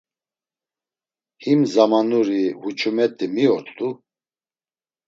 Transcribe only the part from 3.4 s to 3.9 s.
ort̆u?